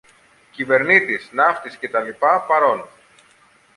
[0.51, 2.87] Κυβερνήτης, ναύτης και τα λοιπά, παρών!